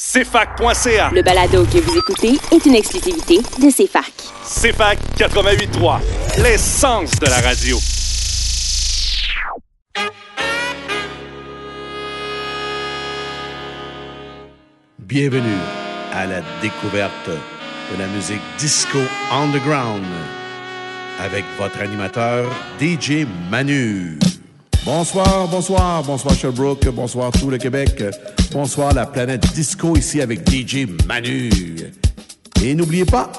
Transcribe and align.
CFAC.ca. 0.00 1.10
Le 1.12 1.20
balado 1.20 1.66
que 1.66 1.76
vous 1.76 1.98
écoutez 1.98 2.32
est 2.52 2.64
une 2.64 2.74
exclusivité 2.74 3.36
de 3.36 3.70
CFAC. 3.70 4.10
CFAC 4.42 4.98
88.3, 5.18 6.00
l'essence 6.42 7.10
de 7.20 7.26
la 7.26 7.38
radio. 7.40 7.76
Bienvenue 15.00 15.60
à 16.14 16.24
la 16.24 16.40
découverte 16.62 17.28
de 17.28 17.98
la 17.98 18.06
musique 18.06 18.40
disco 18.58 19.00
underground 19.30 20.02
avec 21.18 21.44
votre 21.58 21.78
animateur 21.78 22.50
DJ 22.80 23.26
Manu. 23.50 24.18
Bonsoir, 24.84 25.46
bonsoir, 25.48 26.02
bonsoir 26.02 26.34
Sherbrooke, 26.34 26.88
bonsoir 26.88 27.30
tout 27.32 27.50
le 27.50 27.58
Québec, 27.58 28.02
bonsoir 28.50 28.94
la 28.94 29.04
planète 29.04 29.52
disco 29.52 29.94
ici 29.94 30.22
avec 30.22 30.48
DJ 30.50 30.86
Manu. 31.06 31.50
Et 32.64 32.74
n'oubliez 32.74 33.04
pas, 33.04 33.30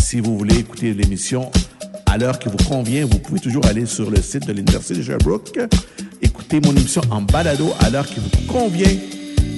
si 0.00 0.18
vous 0.20 0.36
voulez 0.36 0.58
écouter 0.58 0.92
l'émission 0.92 1.52
à 2.06 2.18
l'heure 2.18 2.38
qui 2.38 2.48
vous 2.48 2.56
convient, 2.68 3.06
vous 3.06 3.20
pouvez 3.20 3.38
toujours 3.38 3.64
aller 3.66 3.86
sur 3.86 4.10
le 4.10 4.20
site 4.20 4.46
de 4.46 4.52
l'Université 4.52 4.94
de 4.94 5.02
Sherbrooke, 5.02 5.58
écouter 6.20 6.60
mon 6.60 6.72
émission 6.72 7.02
en 7.10 7.22
balado 7.22 7.72
à 7.80 7.90
l'heure 7.90 8.06
qui 8.06 8.18
vous 8.18 8.52
convient. 8.52 8.96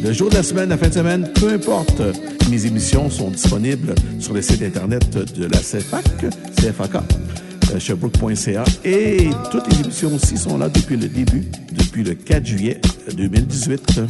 Le 0.02 0.12
jour 0.12 0.28
de 0.28 0.34
la 0.34 0.42
semaine, 0.42 0.68
la 0.68 0.78
fin 0.78 0.88
de 0.88 0.94
semaine, 0.94 1.32
peu 1.32 1.52
importe. 1.52 2.02
Mes 2.50 2.66
émissions 2.66 3.10
sont 3.10 3.30
disponibles 3.30 3.94
sur 4.20 4.34
le 4.34 4.42
site 4.42 4.62
internet 4.62 5.10
de 5.10 5.44
la 5.44 5.58
CFAC, 5.58 6.04
CFAK. 6.56 7.02
Euh, 7.74 7.78
sherbrooke.ca. 7.78 8.64
Et 8.84 9.30
toutes 9.50 9.72
les 9.72 9.80
émissions 9.80 10.14
aussi 10.14 10.36
sont 10.36 10.56
là 10.58 10.68
depuis 10.68 10.96
le 10.96 11.08
début, 11.08 11.44
depuis 11.72 12.02
le 12.02 12.14
4 12.14 12.46
juillet 12.46 12.80
2018. 13.14 14.00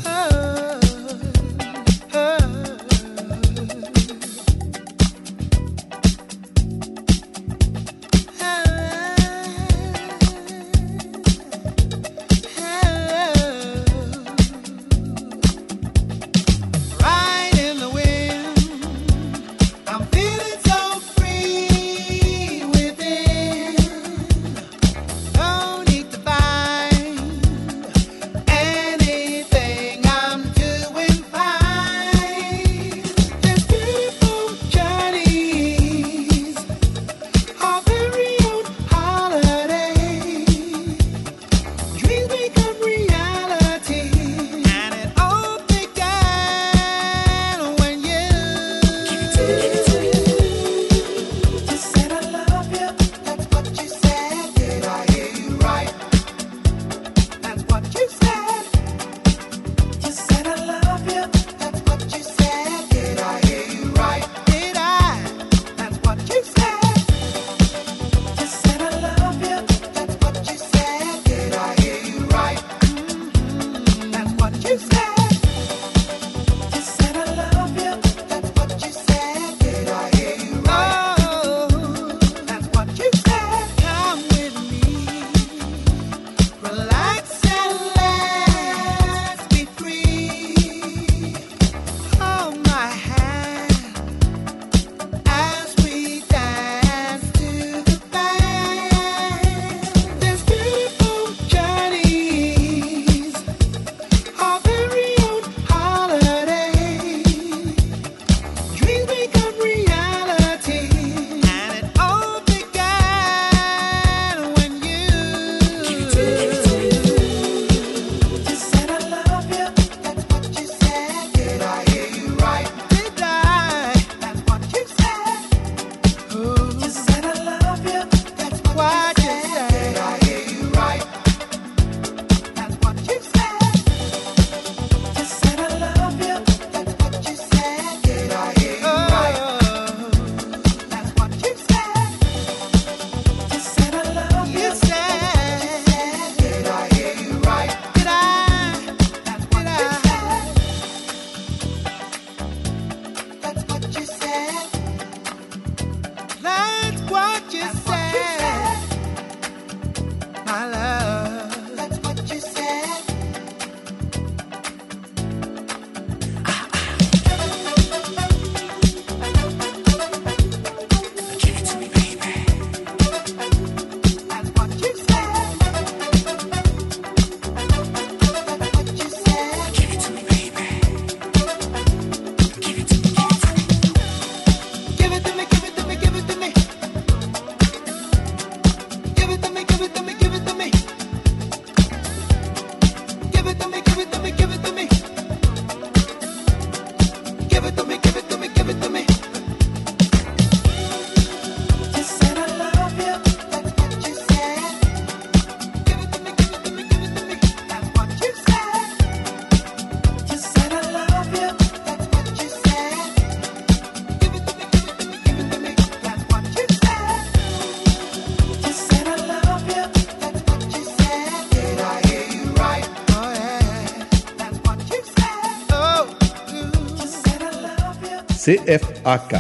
CFAK 228.49 229.35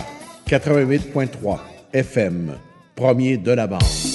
88.3 0.46 1.58
FM, 1.94 2.58
premier 2.94 3.38
de 3.38 3.52
la 3.52 3.66
bande. 3.66 4.07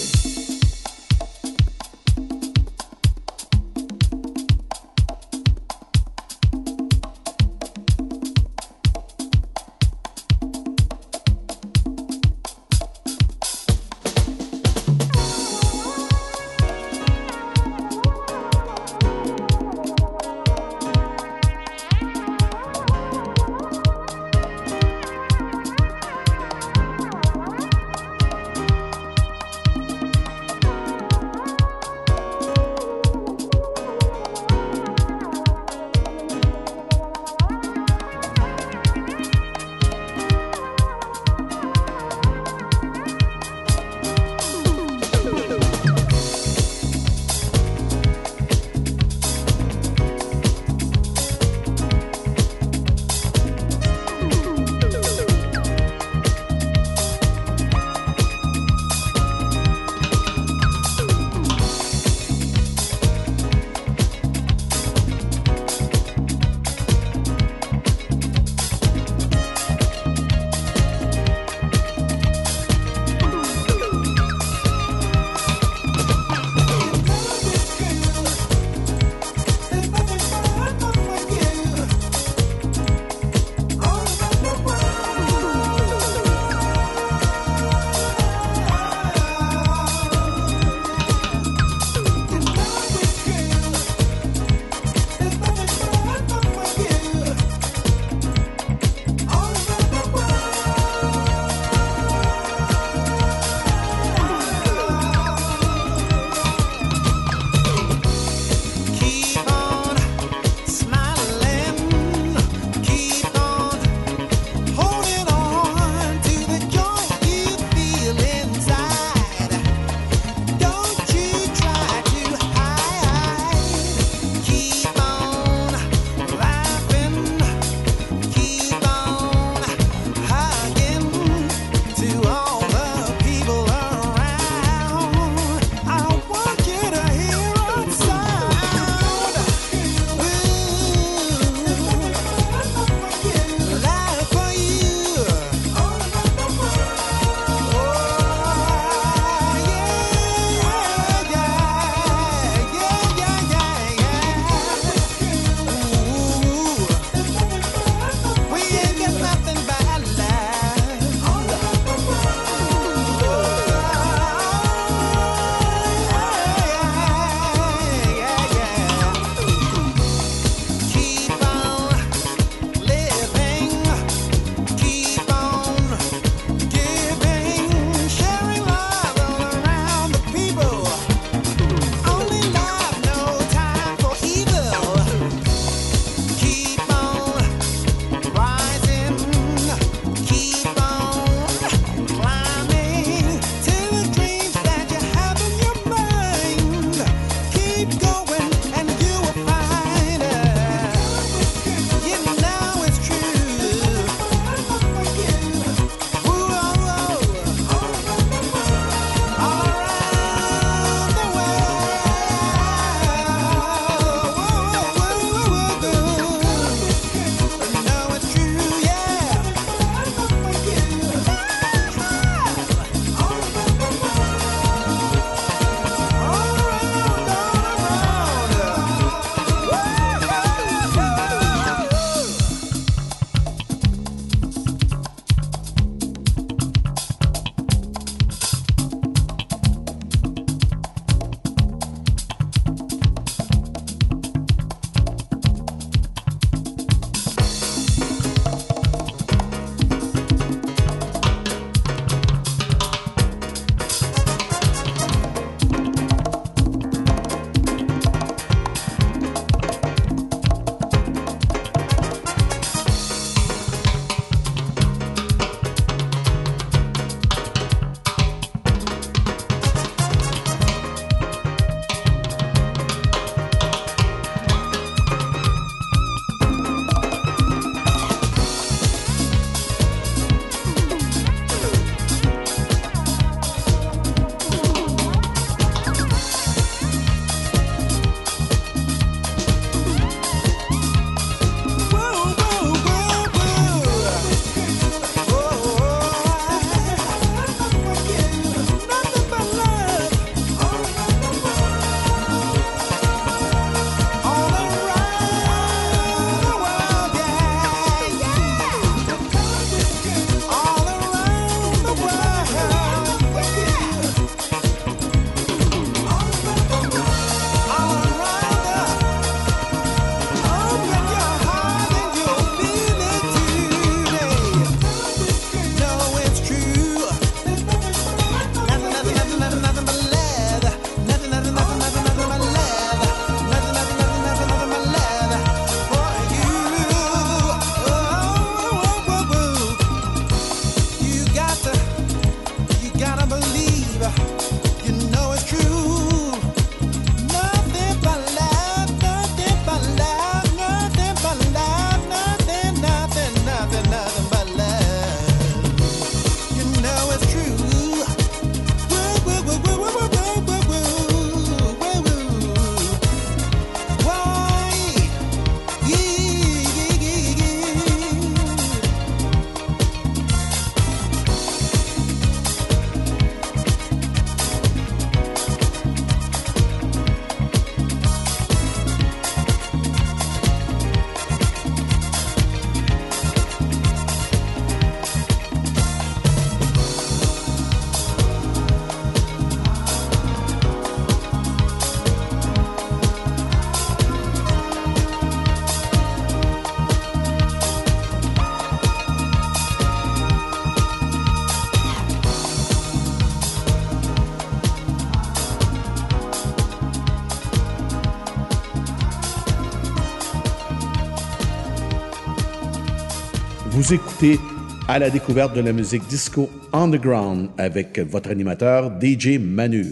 À 414.87 414.99
la 414.99 415.09
découverte 415.09 415.53
de 415.53 415.59
la 415.59 415.73
musique 415.73 416.07
disco 416.07 416.49
underground 416.71 417.49
avec 417.57 417.99
votre 417.99 418.29
animateur 418.29 418.89
DJ 419.01 419.37
Manu. 419.37 419.91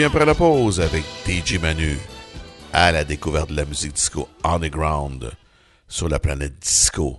Revient 0.00 0.16
après 0.16 0.24
la 0.24 0.34
pause 0.34 0.80
avec 0.80 1.02
DJ 1.26 1.58
Manu 1.60 1.98
à 2.72 2.90
la 2.90 3.04
découverte 3.04 3.50
de 3.50 3.56
la 3.56 3.66
musique 3.66 3.92
disco 3.92 4.28
underground 4.44 5.30
sur 5.88 6.08
la 6.08 6.18
planète 6.18 6.54
disco. 6.58 7.18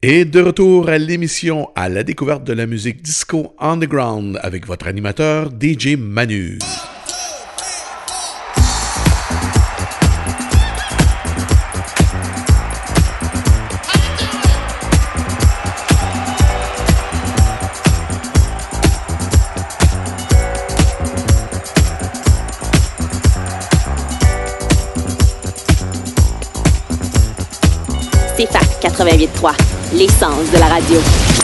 Et 0.00 0.24
de 0.24 0.40
retour 0.40 0.88
à 0.88 0.96
l'émission 0.96 1.68
à 1.74 1.90
la 1.90 2.02
découverte 2.02 2.44
de 2.44 2.54
la 2.54 2.64
musique 2.64 3.02
disco 3.02 3.54
underground 3.58 4.38
avec 4.42 4.66
votre 4.66 4.86
animateur 4.86 5.50
DJ 5.50 5.96
Manu. 5.98 6.58
CFAC 28.36 28.82
88.3, 28.82 29.52
l'essence 29.94 30.50
de 30.50 30.58
la 30.58 30.66
radio. 30.66 31.43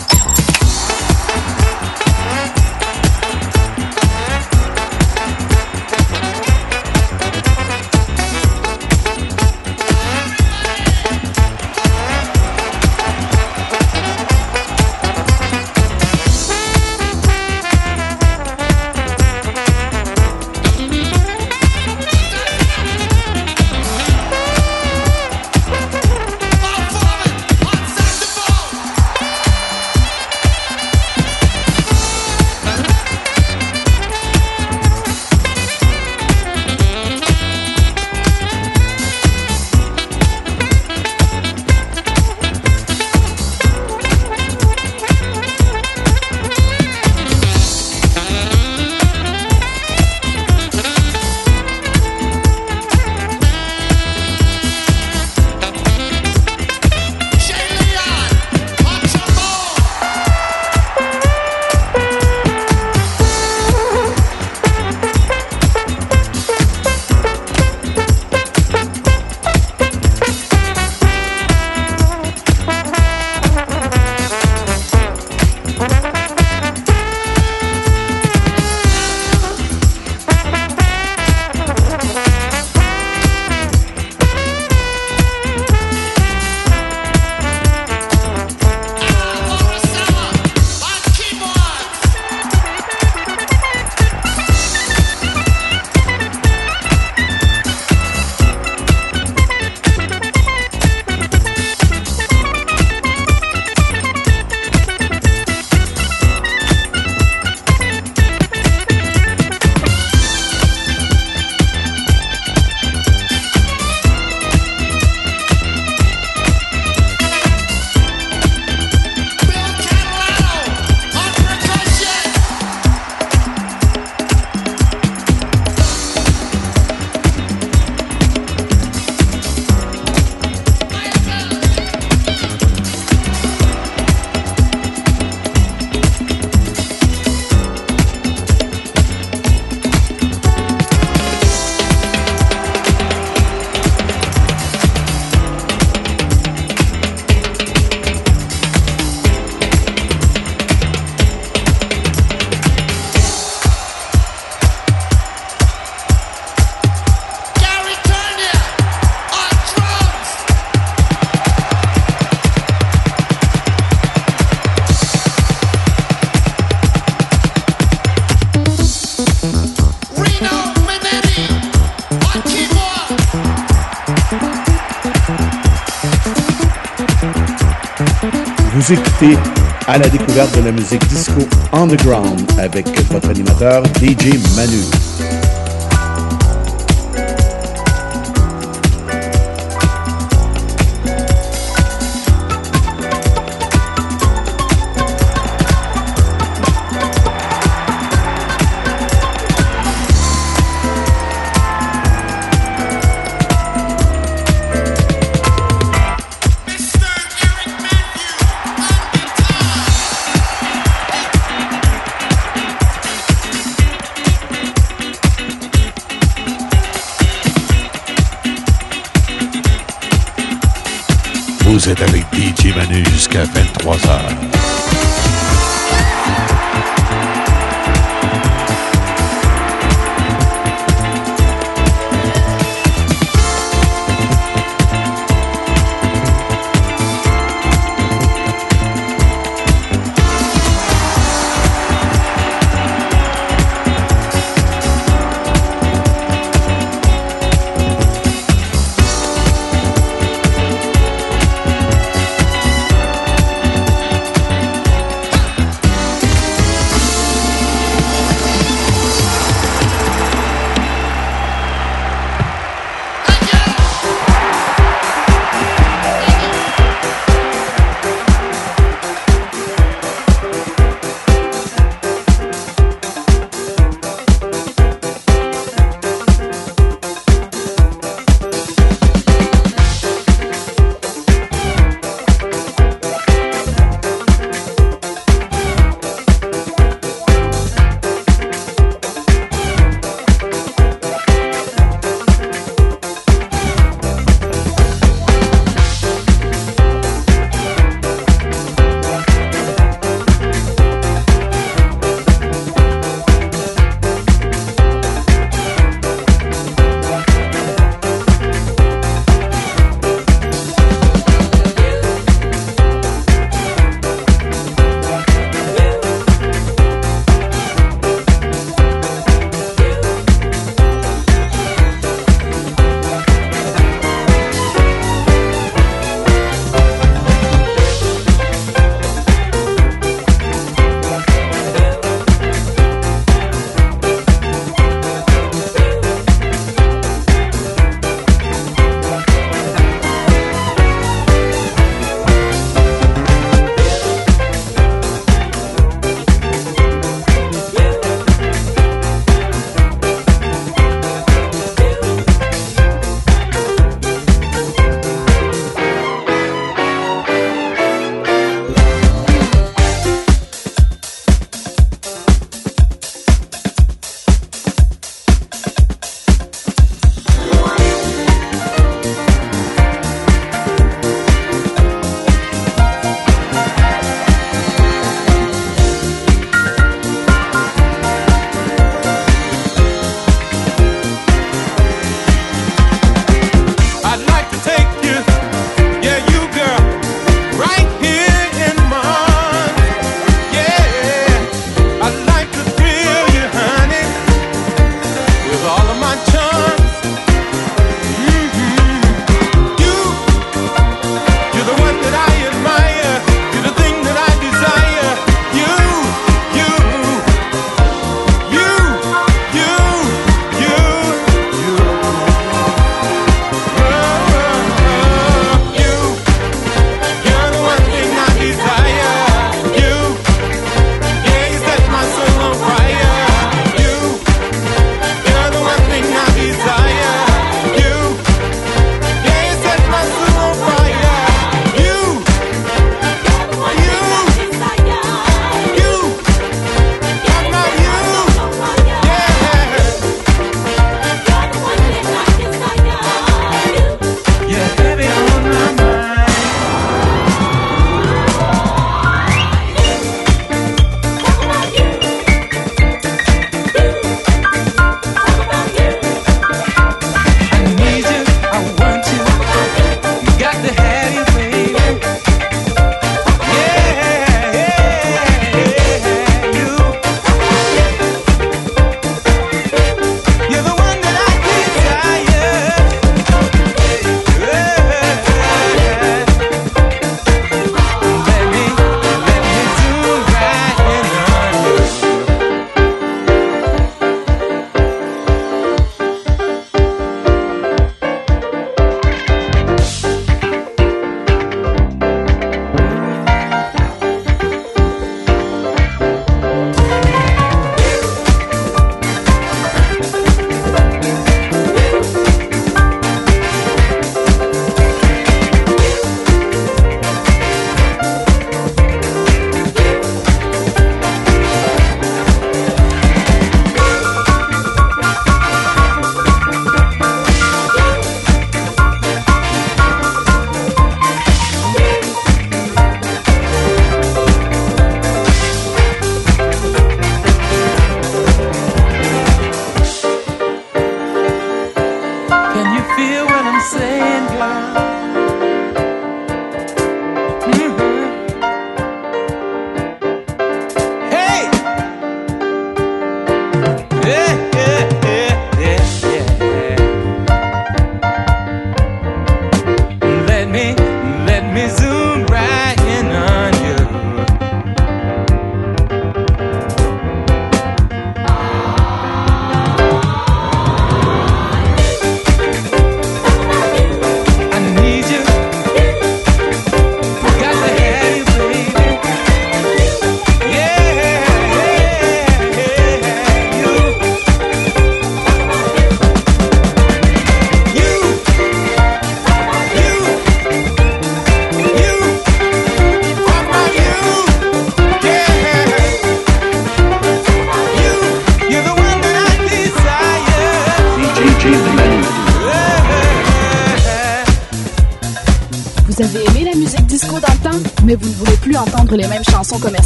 La 180.01 180.09
découverte 180.09 180.57
de 180.57 180.65
la 180.65 180.71
musique 180.71 181.07
disco 181.09 181.41
underground 181.73 182.41
avec 182.57 182.87
votre 183.11 183.29
animateur 183.29 183.83
DJ 184.01 184.39
Manu. 184.55 185.10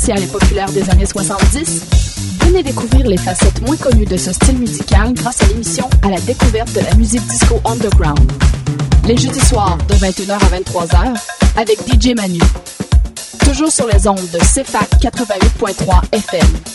commercial 0.06 0.24
et 0.24 0.32
populaire 0.32 0.72
des 0.72 0.90
années 0.90 1.06
70? 1.06 1.82
Venez 2.46 2.62
découvrir 2.62 3.08
les 3.08 3.18
facettes 3.18 3.62
moins 3.62 3.76
connues 3.76 4.06
de 4.06 4.18
ce 4.18 4.32
style 4.32 4.58
musical 4.58 5.14
grâce 5.14 5.42
à 5.42 5.48
l'émission 5.48 5.90
À 6.04 6.10
la 6.10 6.20
découverte 6.22 6.72
de 6.74 6.82
la 6.82 6.94
musique 6.96 7.26
disco 7.28 7.60
underground. 7.66 8.32
Les 9.08 9.18
jeudis 9.18 9.40
soirs 9.40 9.78
de 9.88 9.96
21h 9.96 10.34
à 10.34 10.60
23h 10.60 11.20
avec 11.58 11.80
DJ 11.88 12.16
Manu. 12.16 12.40
Toujours 13.40 13.72
sur 13.72 13.88
les 13.88 14.08
ondes 14.08 14.30
de 14.32 14.40
CFAC 14.40 14.90
88.3 15.02 16.02
FM. 16.12 16.75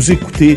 Vous 0.00 0.12
écoutez 0.12 0.56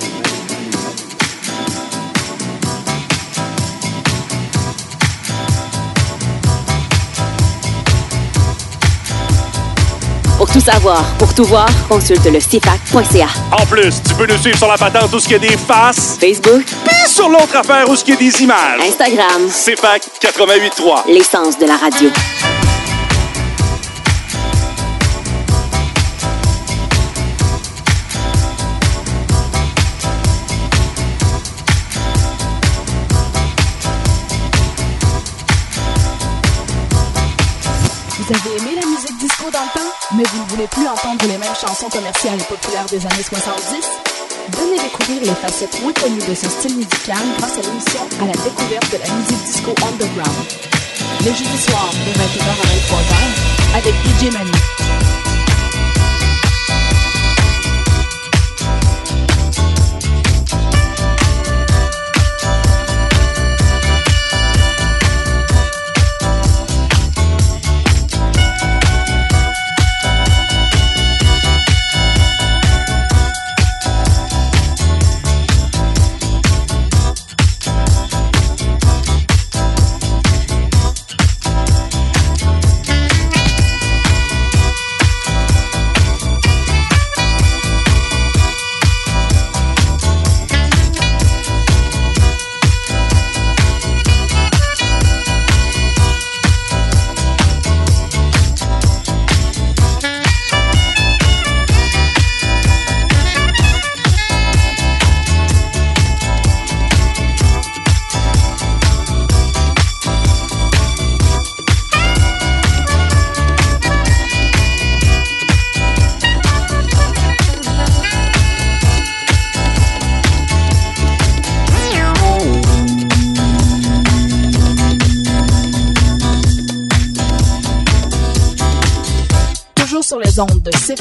tout 10.53 10.59
savoir, 10.59 11.03
pour 11.17 11.33
tout 11.33 11.45
voir, 11.45 11.67
consulte 11.87 12.25
le 12.25 12.39
CFAC.ca. 12.39 13.27
En 13.51 13.65
plus, 13.65 14.01
tu 14.07 14.13
peux 14.15 14.25
nous 14.25 14.37
suivre 14.37 14.57
sur 14.57 14.67
la 14.67 14.77
patente 14.77 15.13
où 15.13 15.19
ce 15.19 15.23
qu'il 15.27 15.33
y 15.43 15.47
a 15.47 15.49
des 15.49 15.57
faces, 15.57 16.17
Facebook, 16.19 16.63
puis 16.65 16.95
sur 17.09 17.29
l'autre 17.29 17.55
affaire 17.55 17.87
où 17.89 17.95
ce 17.95 18.03
qu'il 18.03 18.13
y 18.15 18.17
a 18.17 18.19
des 18.19 18.41
images. 18.43 18.81
Instagram, 18.81 19.47
C'est 19.49 19.79
fac 19.79 20.01
88.3. 20.21 21.07
l'essence 21.11 21.57
de 21.57 21.65
la 21.65 21.77
radio. 21.77 22.09
Mais 40.21 40.27
vous 40.33 40.43
ne 40.43 40.49
voulez 40.49 40.67
plus 40.67 40.87
entendre 40.87 41.25
les 41.25 41.37
mêmes 41.37 41.55
chansons 41.59 41.89
commerciales 41.89 42.39
et 42.39 42.43
populaires 42.43 42.85
des 42.85 43.03
années 43.05 43.23
70? 43.23 43.89
Venez 44.53 44.77
découvrir 44.83 45.21
les 45.21 45.35
facettes 45.41 45.81
moins 45.81 45.93
connues 45.93 46.21
de 46.27 46.35
ce 46.35 46.47
style 46.47 46.75
musical 46.77 47.17
grâce 47.39 47.57
à 47.57 47.61
l'émission 47.61 48.01
À 48.21 48.25
la 48.25 48.33
découverte 48.33 48.91
de 48.91 48.97
la 48.97 49.13
musique 49.15 49.43
disco 49.45 49.71
underground. 49.81 50.45
Les 51.21 51.33
jeudis 51.33 51.63
soirs 51.63 51.91
de 52.05 52.11
21h 52.11 52.53
à 52.53 52.67
23h 52.75 53.77
avec 53.77 53.95
DJ 54.05 54.33
Manu. 54.33 55.00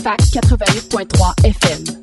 Fac 0.02 0.18
88.3 0.18 1.34
FM. 1.44 1.99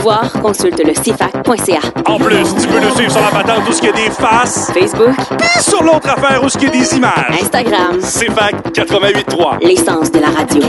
Savoir, 0.00 0.20
pour 0.20 0.30
tout 0.30 0.38
voir, 0.38 0.42
consulte 0.42 0.82
le 0.84 0.92
CFAC.ca. 0.92 1.80
En 2.06 2.16
plus, 2.18 2.54
tu 2.60 2.66
peux 2.68 2.80
nous 2.80 2.94
suivre 2.94 3.12
sur 3.12 3.20
la 3.20 3.30
patente 3.42 3.68
où 3.68 3.72
ce 3.72 3.80
qu'il 3.80 3.90
y 3.90 3.92
a 3.92 3.96
des 3.96 4.10
faces, 4.10 4.70
Facebook, 4.72 5.14
puis 5.38 5.62
sur 5.62 5.82
l'autre 5.82 6.08
affaire 6.10 6.42
où 6.42 6.48
ce 6.48 6.58
qu'il 6.58 6.68
y 6.68 6.70
a 6.70 6.74
des 6.82 6.96
images. 6.96 7.40
Instagram, 7.42 7.98
C'est 8.00 8.30
fac 8.30 8.54
88.3. 8.72 9.66
l'essence 9.66 10.10
de 10.10 10.20
la 10.20 10.28
radio. 10.28 10.62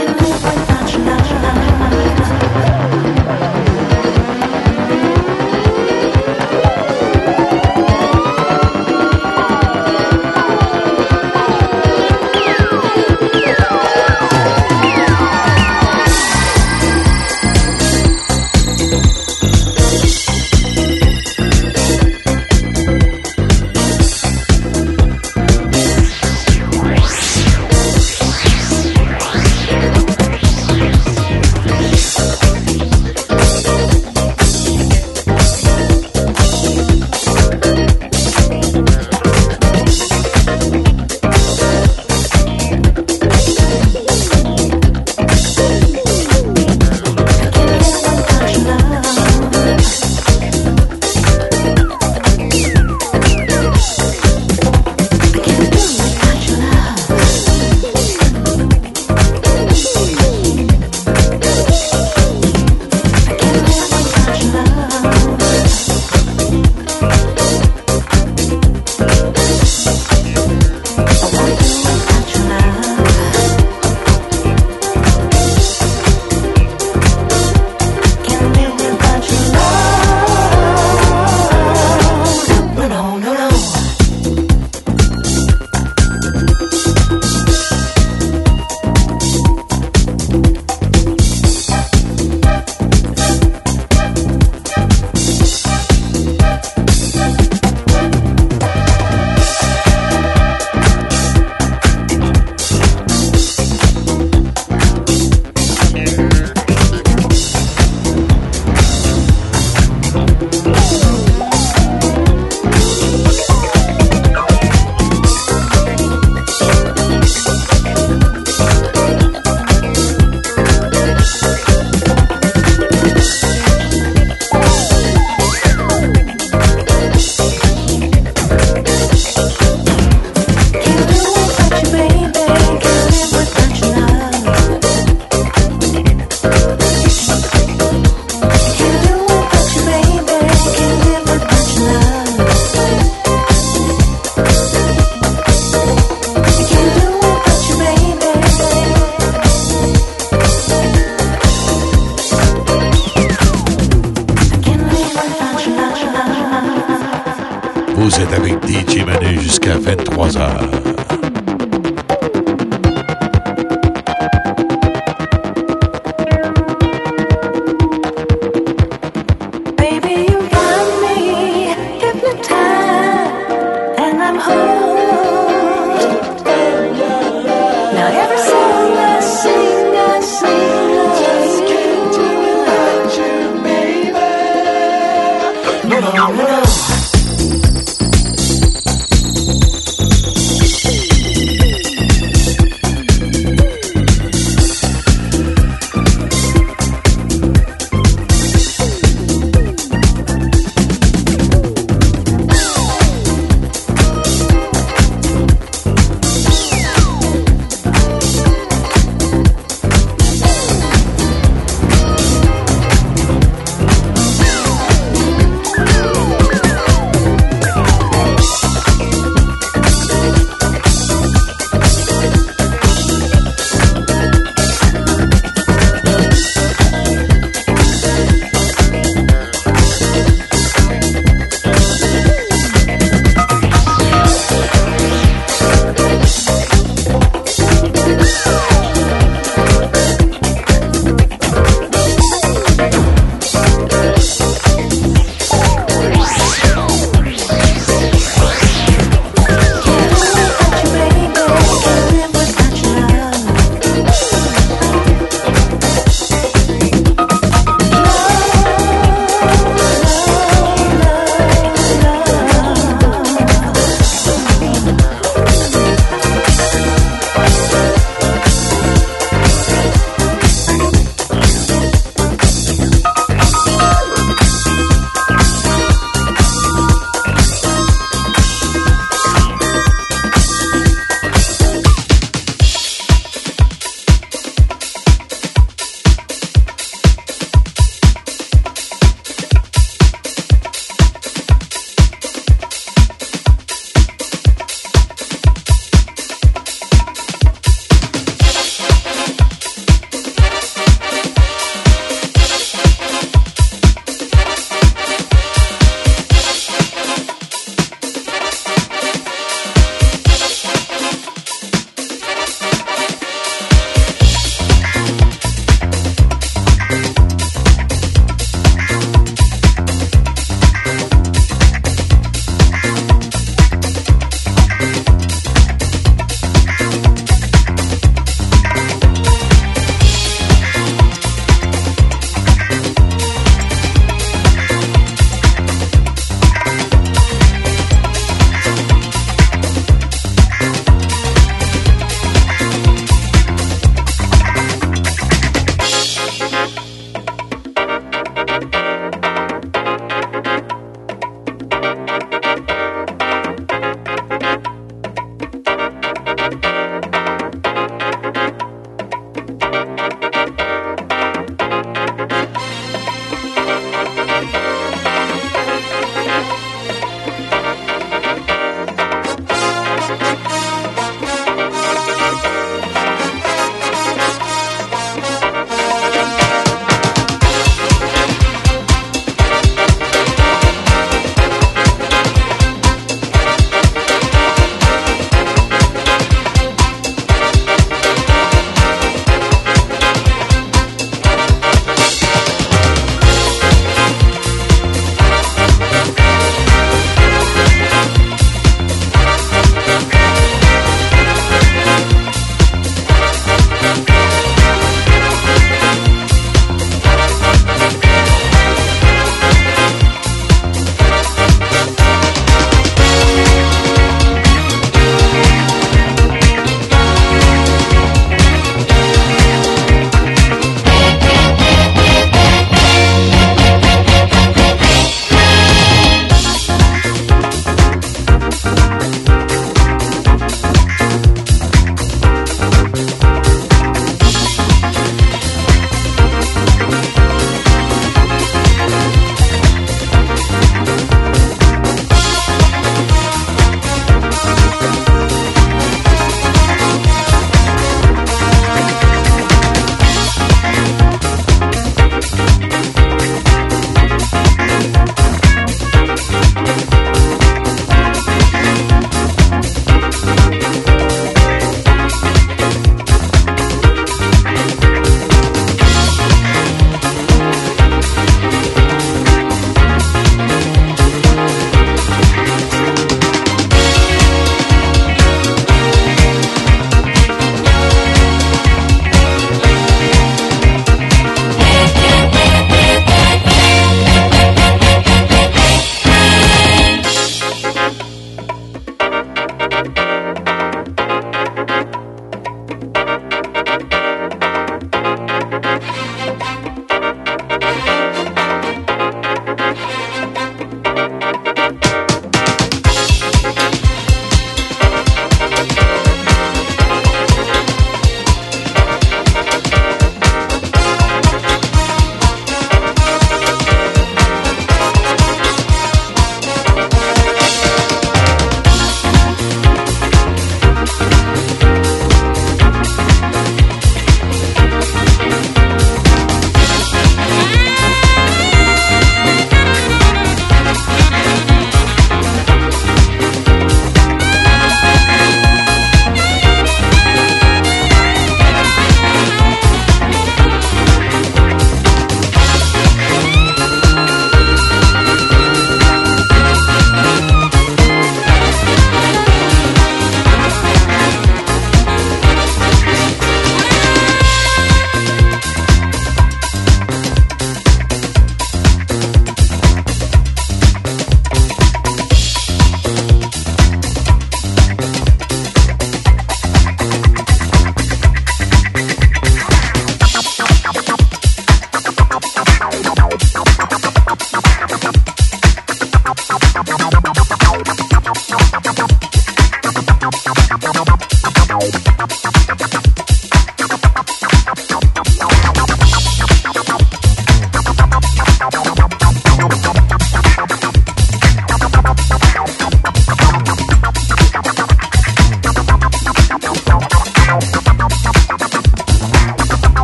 Avec 158.34 158.54
DJ 158.66 159.04
Manu 159.06 159.40
jusqu'à 159.42 159.76
23h. 159.78 161.21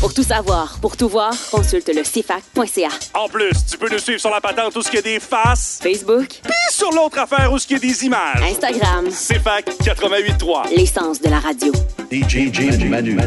Pour 0.00 0.12
tout 0.14 0.22
savoir, 0.22 0.78
pour 0.80 0.96
tout 0.96 1.08
voir, 1.08 1.32
consulte 1.50 1.88
le 1.88 2.02
CFAC.ca. 2.02 2.88
En 3.14 3.28
plus, 3.28 3.52
tu 3.70 3.78
peux 3.78 3.88
nous 3.90 3.98
suivre 3.98 4.20
sur 4.20 4.30
la 4.30 4.40
patente 4.40 4.76
où 4.76 4.82
ce 4.82 4.88
qu'il 4.88 4.96
y 4.96 4.98
a 4.98 5.02
des 5.02 5.20
faces, 5.20 5.78
Facebook, 5.82 6.28
puis 6.42 6.52
sur 6.70 6.90
l'autre 6.92 7.18
affaire 7.18 7.52
où 7.52 7.58
ce 7.58 7.66
qu'il 7.66 7.76
y 7.78 7.80
a 7.80 7.82
des 7.92 8.04
images. 8.04 8.42
Instagram, 8.42 9.06
C'est 9.10 9.40
fac 9.40 9.66
88.3. 9.82 10.74
l'essence 10.76 11.20
de 11.20 11.28
la 11.30 11.40
radio. 11.40 11.72
DJ 12.12 12.84
Manu. 12.84 13.18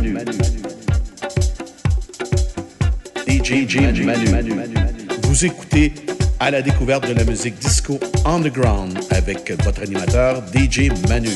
DJ 3.27 3.75
Manu. 3.81 4.75
Vous 5.23 5.45
écoutez 5.45 5.93
à 6.39 6.51
la 6.51 6.61
découverte 6.61 7.07
de 7.07 7.13
la 7.13 7.23
musique 7.23 7.57
disco 7.59 7.99
underground 8.25 8.97
avec 9.11 9.51
votre 9.63 9.81
animateur 9.81 10.41
DJ 10.53 10.89
Manu. 11.09 11.29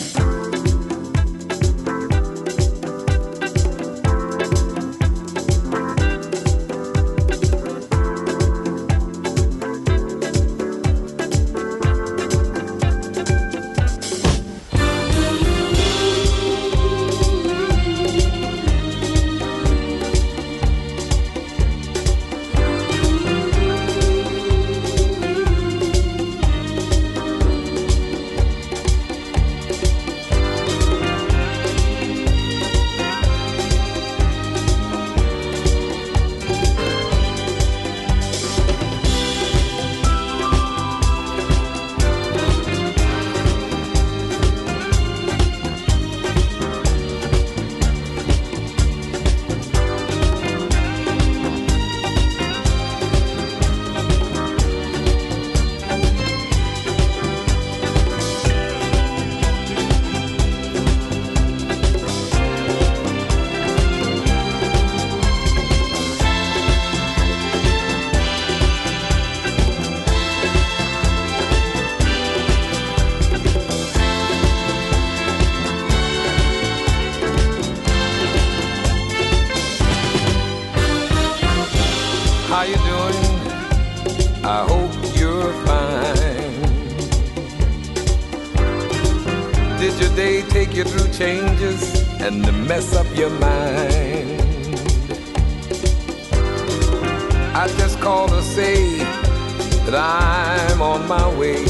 That 99.94 100.72
I'm 100.72 100.82
on 100.82 101.08
my 101.08 101.28
way. 101.38 101.64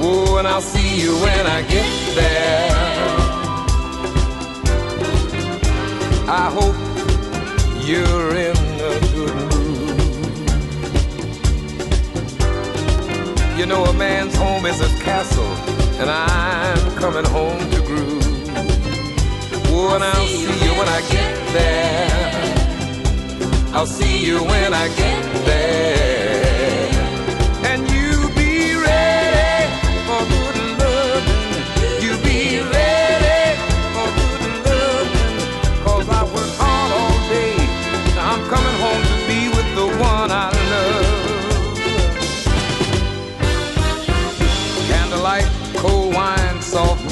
Whoa, 0.00 0.38
and 0.38 0.48
I'll 0.48 0.60
see 0.60 1.00
you 1.00 1.14
when 1.18 1.46
I 1.46 1.62
get 1.62 1.86
there. 2.16 2.70
I 6.28 6.50
hope 6.58 6.76
you're 7.86 8.34
in 8.34 8.56
a 8.90 8.98
good 9.14 9.34
mood. 9.50 9.98
You 13.56 13.66
know, 13.66 13.84
a 13.84 13.92
man's 13.92 14.34
home 14.34 14.66
is 14.66 14.80
his 14.80 15.02
castle, 15.02 15.54
and 16.00 16.10
I'm 16.10 16.96
coming 16.96 17.24
home 17.24 17.70
to 17.70 17.80
groove. 17.82 18.26
Oh, 19.70 19.94
and 19.94 20.02
I'll 20.02 20.26
see 20.26 20.58
you 20.64 20.72
when 20.78 20.88
I 20.88 21.00
get 21.08 21.34
there. 21.52 22.08
I'll 23.74 23.86
see 23.86 24.26
you 24.26 24.42
when 24.42 24.74
I 24.74 24.88
get 24.88 25.22
there. 25.46 26.47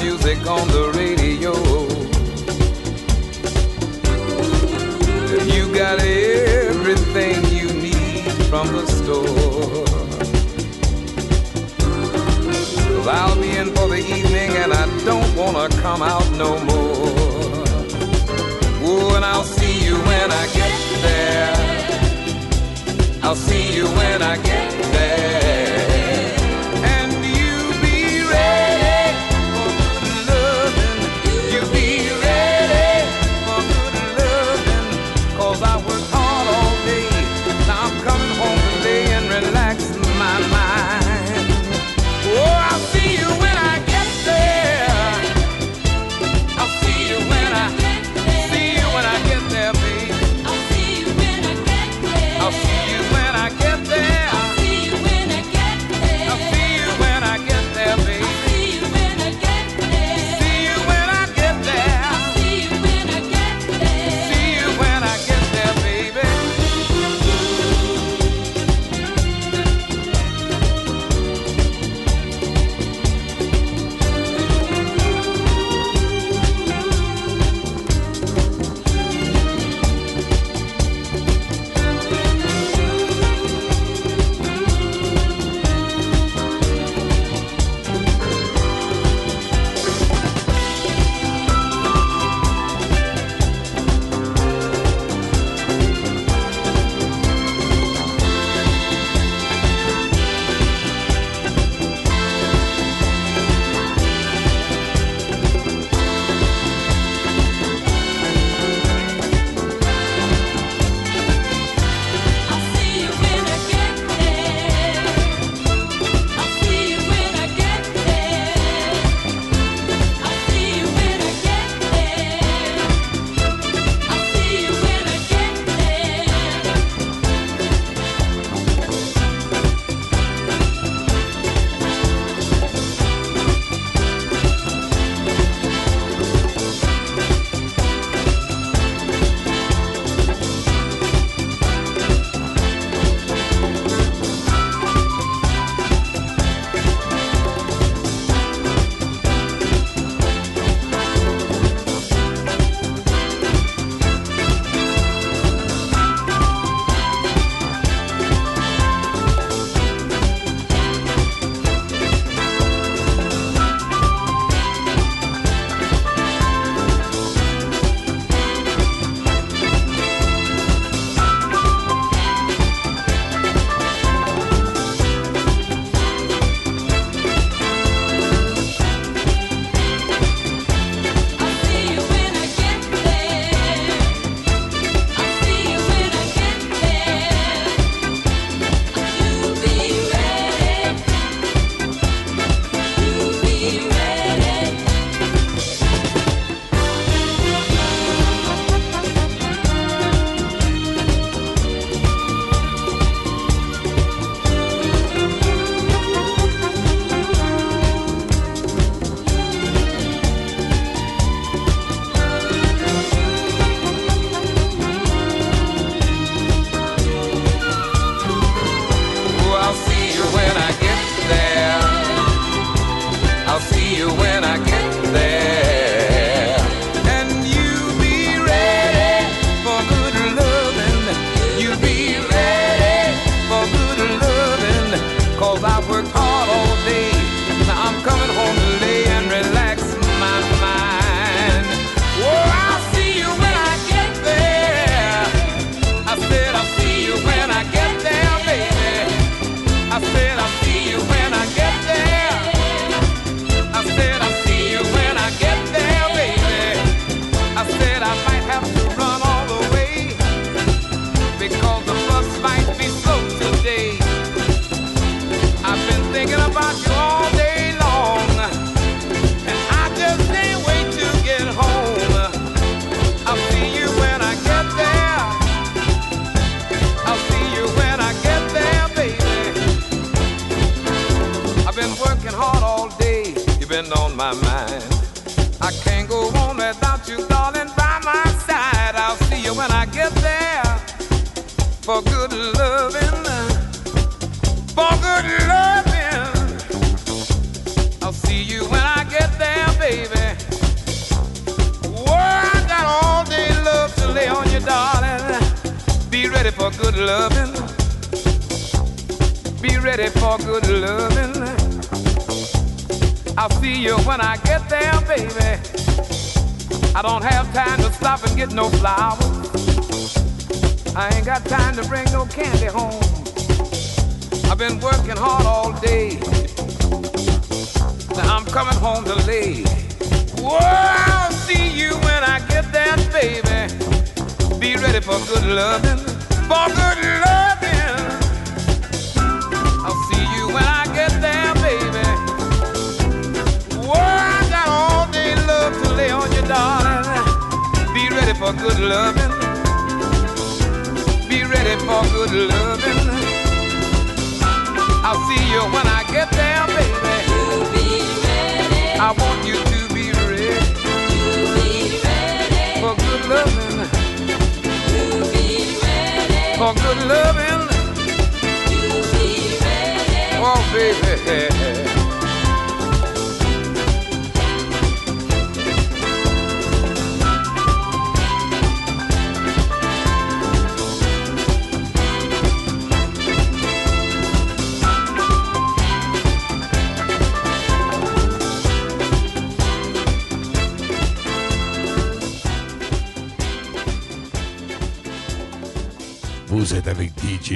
Music 0.07 0.39
on 0.47 0.65
the 0.69 0.85
radio. 1.01 1.53
You 5.53 5.63
got 5.75 5.99
everything 5.99 7.37
you 7.57 7.67
need 7.85 8.31
from 8.49 8.67
the 8.77 8.85
store. 8.97 9.85
I'll 13.19 13.35
be 13.41 13.49
in 13.61 13.67
for 13.75 13.87
the 13.89 14.01
evening 14.17 14.51
and 14.63 14.71
I 14.71 14.85
don't 15.03 15.31
wanna 15.35 15.67
come 15.81 16.01
out 16.01 16.27
no 16.43 16.51
more. 16.71 17.65
Oh, 18.89 19.15
and 19.15 19.25
I'll 19.25 19.49
see 19.59 19.75
you 19.85 19.95
when 20.09 20.27
I 20.41 20.45
get 20.59 20.75
there. 21.07 21.55
I'll 23.23 23.41
see 23.49 23.75
you 23.75 23.85
when 23.99 24.21
I 24.21 24.35
get 24.37 24.71
there. 24.95 25.86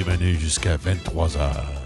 Manu 0.00 0.34
jusqu'à 0.40 0.78
23h. 0.78 1.81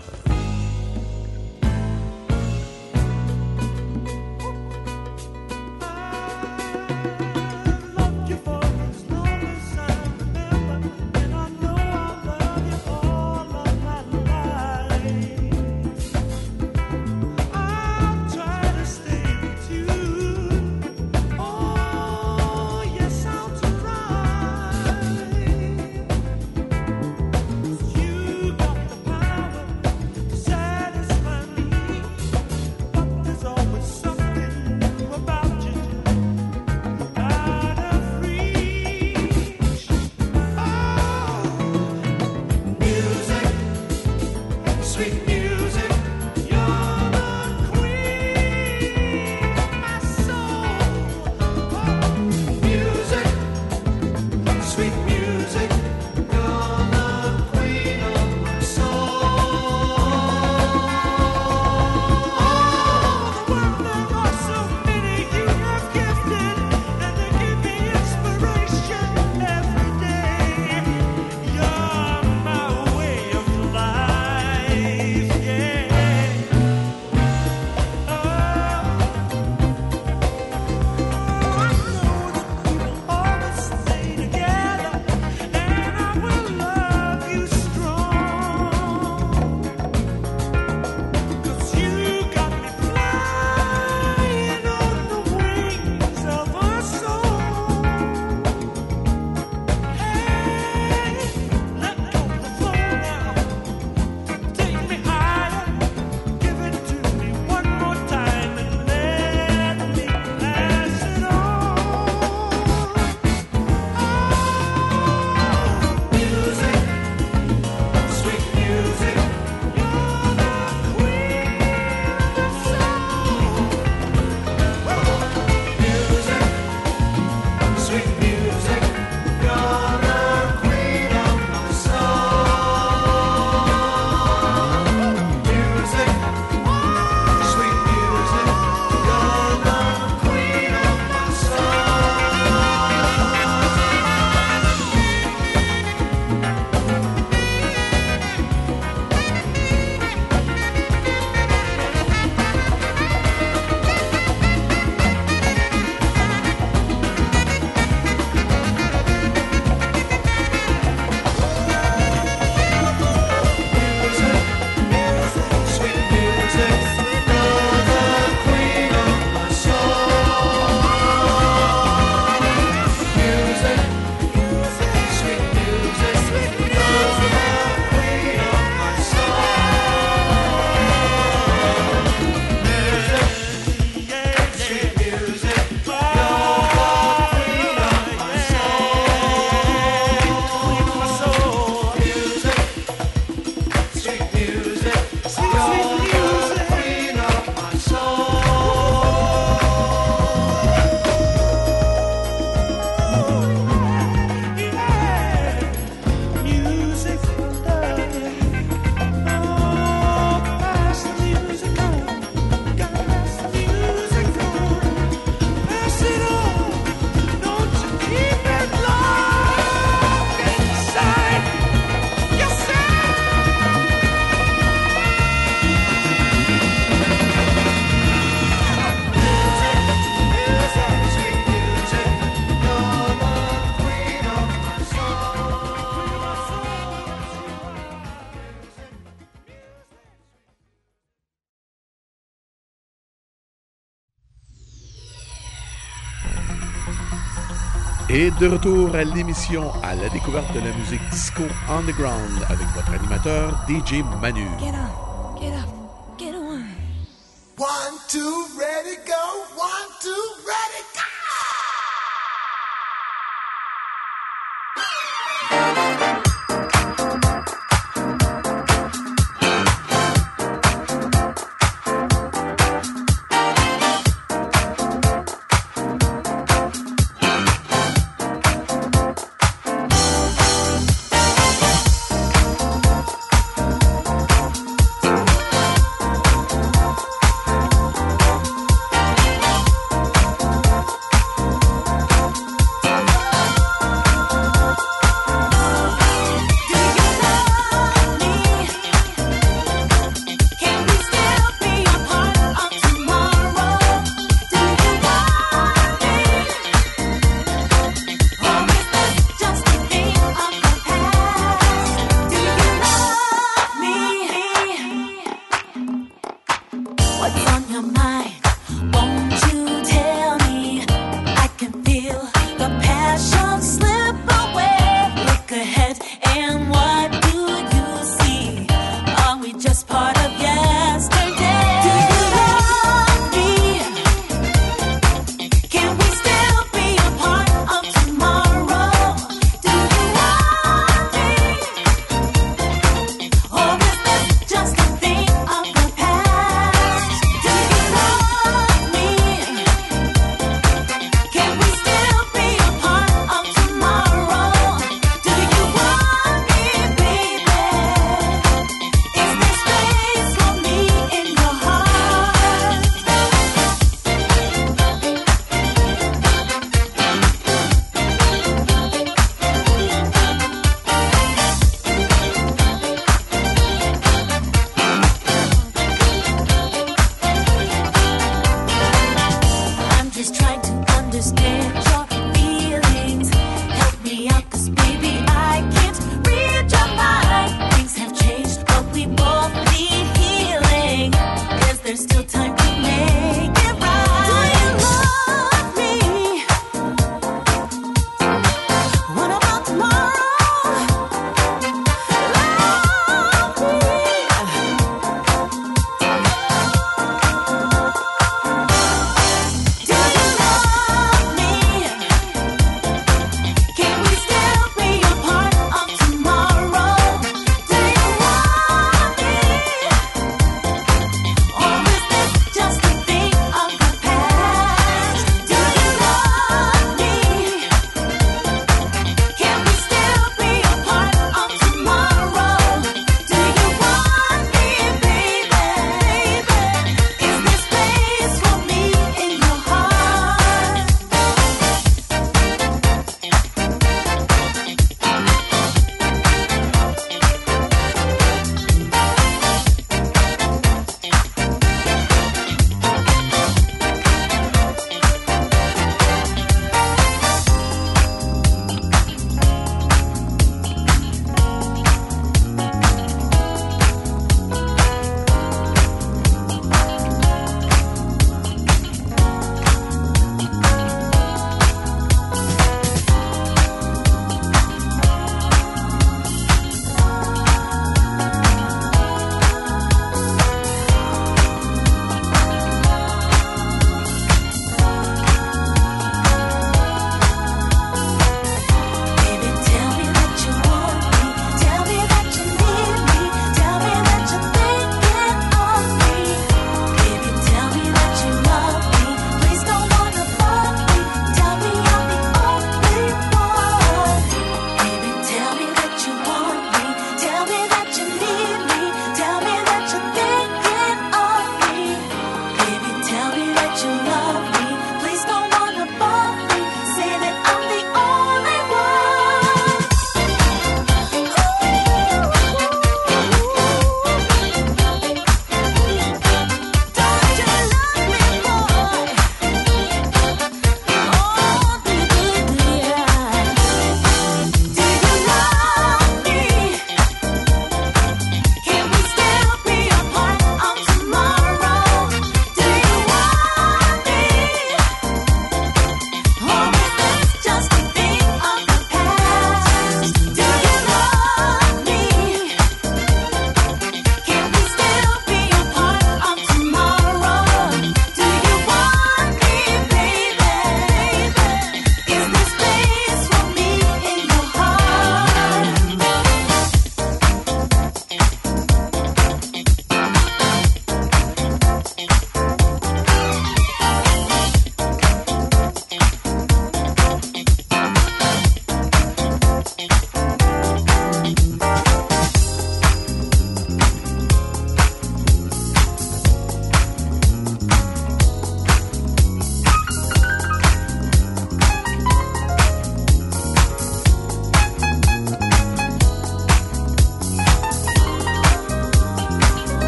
De 248.38 248.48
retour 248.48 248.94
à 248.94 249.02
l'émission 249.02 249.72
à 249.82 249.94
la 249.94 250.10
découverte 250.10 250.52
de 250.52 250.60
la 250.60 250.70
musique 250.76 251.00
disco 251.10 251.44
underground 251.70 252.44
avec 252.50 252.66
votre 252.74 252.92
animateur 252.92 253.58
DJ 253.66 254.02
Manu. 254.20 254.46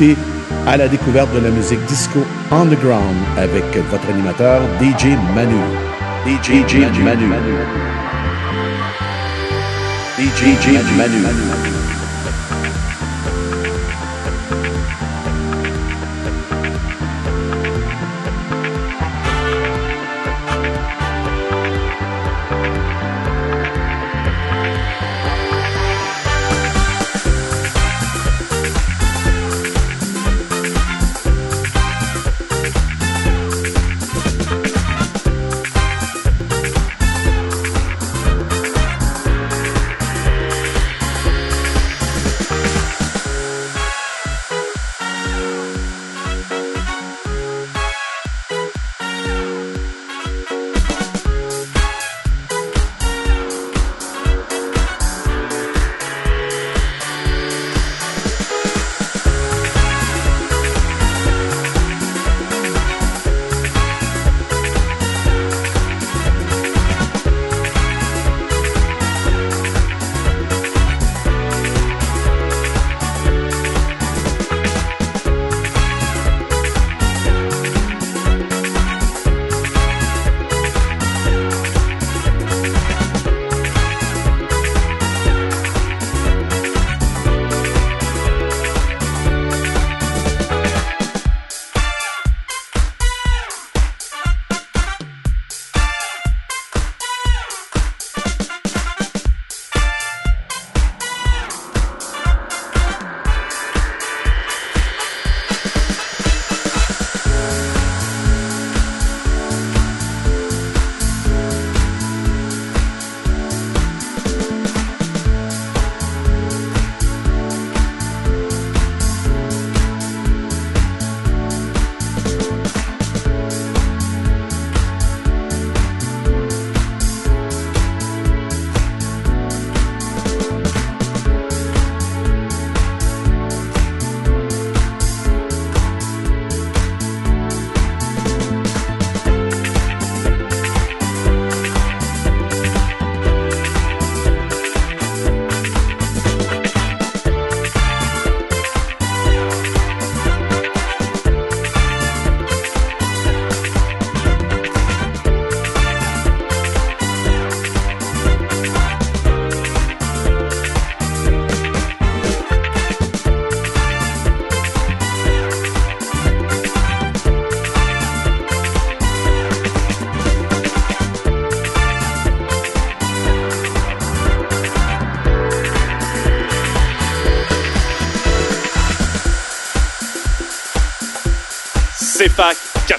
Écoutez 0.00 0.16
à 0.66 0.76
la 0.76 0.88
découverte 0.88 1.32
de 1.34 1.40
la 1.40 1.50
musique 1.50 1.84
disco 1.86 2.20
underground 2.50 3.16
avec 3.36 3.64
votre 3.90 4.08
animateur 4.08 4.62
DJ 4.80 5.16
Manu. 5.34 5.56
DJ, 6.26 6.66
DJ 6.68 7.00
Manu. 7.00 7.26
DJ, 10.18 10.42
Manu. 10.96 11.20
CFAC 11.30 11.69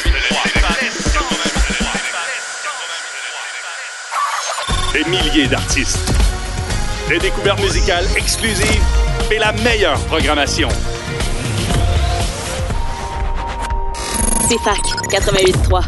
88.3. 0.00 0.49
Des 4.92 5.04
milliers 5.08 5.46
d'artistes. 5.46 6.12
Des 7.08 7.18
découvertes 7.20 7.62
musicales 7.62 8.04
exclusives 8.16 8.82
et 9.30 9.38
la 9.38 9.52
meilleure 9.52 9.98
programmation. 10.06 10.66
CFAC 14.48 14.80
88.3. 15.12 15.84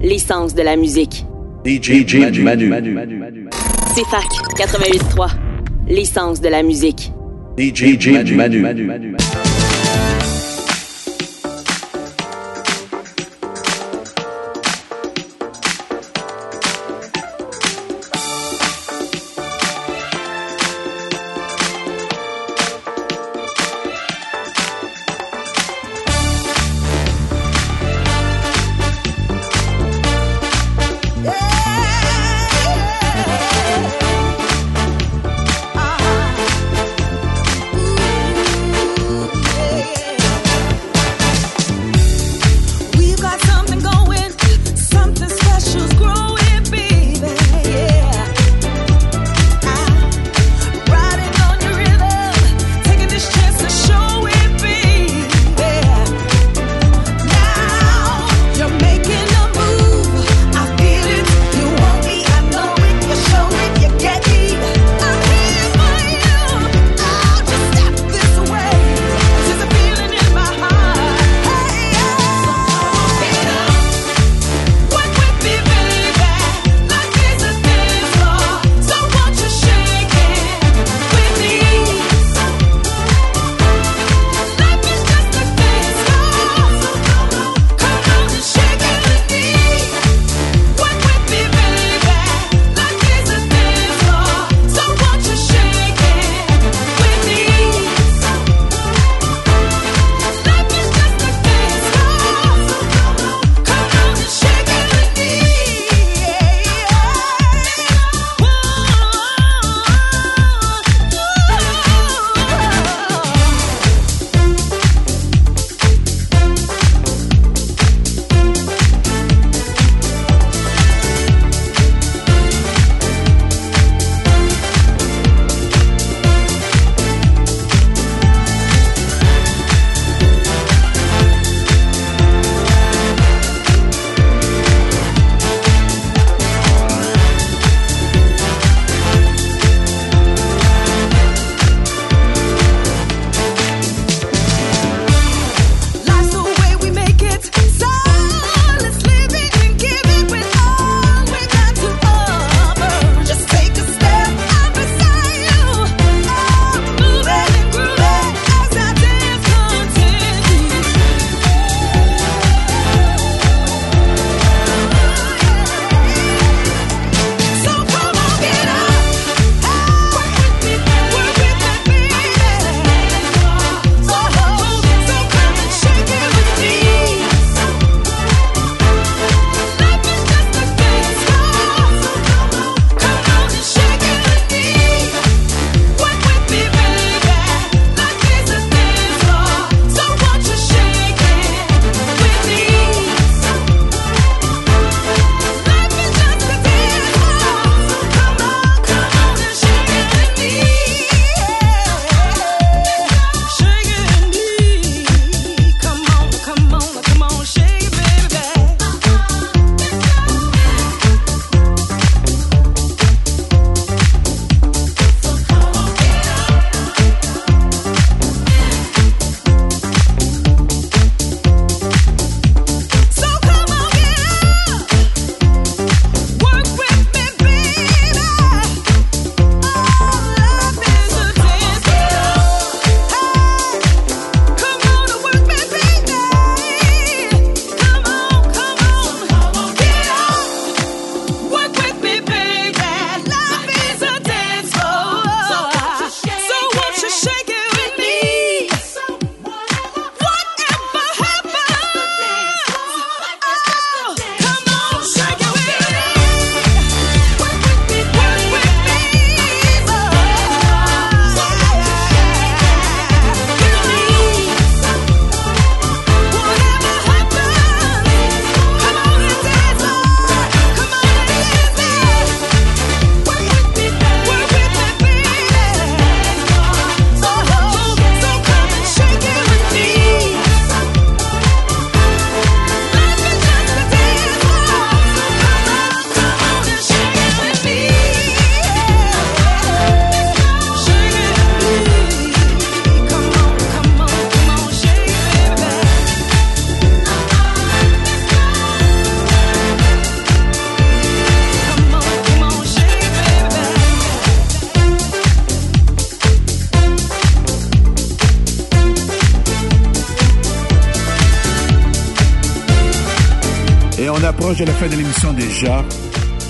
L'essence 0.00 0.54
de 0.54 0.62
la 0.62 0.74
musique. 0.74 1.24
DJ, 1.64 2.16
Manu. 2.40 2.70
CFAC 3.94 4.26
88.3. 4.58 5.30
L'essence 5.86 6.40
de 6.40 6.48
la 6.48 6.64
musique. 6.64 7.12
DJ, 7.56 8.32
Manu. 8.34 8.64
Ooh. 8.64 9.39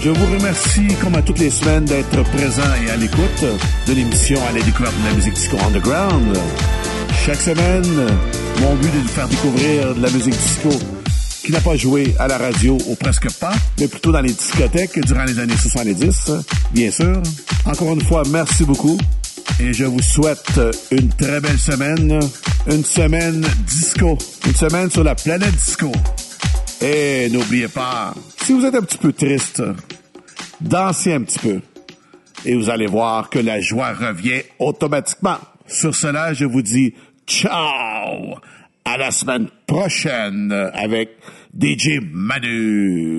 Je 0.02 0.08
vous 0.08 0.34
remercie, 0.36 0.86
comme 1.02 1.16
à 1.16 1.22
toutes 1.22 1.40
les 1.40 1.50
semaines, 1.50 1.84
d'être 1.84 2.22
présent 2.30 2.62
et 2.86 2.90
à 2.90 2.96
l'écoute 2.96 3.44
de 3.88 3.92
l'émission 3.92 4.38
à 4.46 4.52
la 4.52 4.62
découverte 4.62 4.94
de 5.00 5.08
la 5.08 5.14
musique 5.14 5.34
disco 5.34 5.56
underground. 5.66 6.38
Chaque 7.26 7.40
semaine, 7.40 7.84
mon 8.60 8.74
but 8.76 8.88
est 8.88 9.02
de 9.02 9.08
faire 9.08 9.26
découvrir 9.26 9.94
de 9.96 10.00
la 10.00 10.10
musique 10.10 10.36
disco 10.36 10.70
qui 11.42 11.50
n'a 11.50 11.60
pas 11.60 11.74
joué 11.76 12.14
à 12.20 12.28
la 12.28 12.38
radio 12.38 12.78
ou 12.86 12.94
presque 12.94 13.32
pas, 13.40 13.52
mais 13.80 13.88
plutôt 13.88 14.12
dans 14.12 14.20
les 14.20 14.32
discothèques 14.32 15.04
durant 15.04 15.24
les 15.24 15.40
années 15.40 15.56
70, 15.56 16.30
bien 16.70 16.92
sûr. 16.92 17.20
Encore 17.64 17.92
une 17.92 18.02
fois, 18.02 18.22
merci 18.30 18.64
beaucoup 18.64 18.96
et 19.58 19.72
je 19.72 19.86
vous 19.86 20.02
souhaite 20.02 20.60
une 20.92 21.08
très 21.08 21.40
belle 21.40 21.58
semaine, 21.58 22.20
une 22.68 22.84
semaine 22.84 23.44
disco, 23.66 24.16
une 24.46 24.54
semaine 24.54 24.88
sur 24.88 25.02
la 25.02 25.16
planète 25.16 25.56
disco. 25.56 25.90
Et 26.82 27.28
n'oubliez 27.30 27.68
pas, 27.68 28.14
si 28.50 28.56
vous 28.56 28.66
êtes 28.66 28.74
un 28.74 28.82
petit 28.82 28.98
peu 28.98 29.12
triste, 29.12 29.62
dansez 30.60 31.14
un 31.14 31.22
petit 31.22 31.38
peu. 31.38 31.60
Et 32.44 32.56
vous 32.56 32.68
allez 32.68 32.88
voir 32.88 33.30
que 33.30 33.38
la 33.38 33.60
joie 33.60 33.92
revient 33.92 34.42
automatiquement. 34.58 35.36
Sur 35.68 35.94
cela, 35.94 36.34
je 36.34 36.46
vous 36.46 36.60
dis 36.60 36.92
ciao! 37.28 38.34
À 38.84 38.96
la 38.98 39.12
semaine 39.12 39.46
prochaine 39.68 40.50
avec 40.74 41.10
DJ 41.56 42.00
Manu. 42.10 43.09